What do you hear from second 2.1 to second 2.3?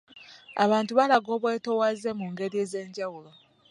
mu